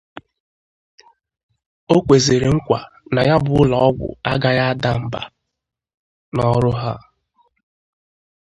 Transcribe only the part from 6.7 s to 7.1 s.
ha